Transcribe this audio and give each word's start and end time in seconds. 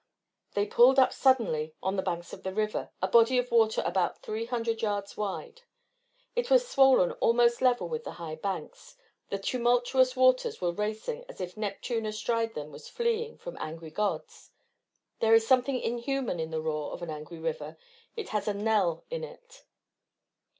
They 0.55 0.65
pulled 0.65 0.97
up 0.97 1.13
suddenly 1.13 1.75
on 1.83 1.95
the 1.95 2.01
banks 2.01 2.33
of 2.33 2.41
the 2.41 2.51
river, 2.55 2.89
a 3.03 3.07
body 3.07 3.37
of 3.37 3.51
water 3.51 3.83
about 3.85 4.17
three 4.23 4.47
hundred 4.47 4.81
yards 4.81 5.15
wide. 5.15 5.61
It 6.35 6.49
was 6.49 6.67
swollen 6.67 7.11
almost 7.21 7.61
level 7.61 7.87
with 7.87 8.03
the 8.03 8.13
high 8.13 8.33
banks. 8.37 8.97
The 9.29 9.37
tumultuous 9.37 10.15
waters 10.15 10.59
were 10.59 10.71
racing 10.71 11.23
as 11.29 11.39
if 11.39 11.55
Neptune 11.55 12.07
astride 12.07 12.55
them 12.55 12.71
was 12.71 12.89
fleeing 12.89 13.37
from 13.37 13.57
angry 13.59 13.91
gods. 13.91 14.49
There 15.19 15.35
is 15.35 15.45
something 15.45 15.79
unhuman 15.79 16.39
in 16.39 16.49
the 16.49 16.61
roar 16.63 16.93
of 16.93 17.03
an 17.03 17.11
angry 17.11 17.37
river: 17.37 17.77
it 18.15 18.29
has 18.29 18.47
a 18.47 18.55
knell 18.55 19.05
in 19.11 19.23
it. 19.23 19.65